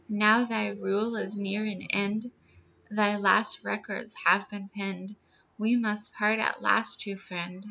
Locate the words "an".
1.63-1.83